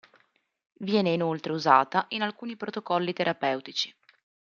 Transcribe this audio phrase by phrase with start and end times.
[0.79, 3.95] Viene inoltre usata in alcuni protocolli terapeutici.